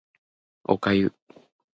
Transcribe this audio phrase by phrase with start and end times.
[0.65, 1.13] お粥